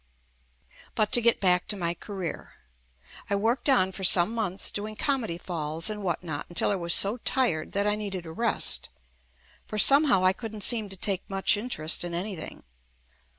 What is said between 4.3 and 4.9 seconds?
months